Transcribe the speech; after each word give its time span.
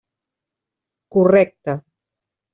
Correcte. 1.13 1.77